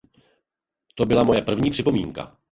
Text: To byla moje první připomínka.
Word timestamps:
To 0.95 1.05
byla 1.05 1.23
moje 1.23 1.41
první 1.41 1.71
připomínka. 1.71 2.37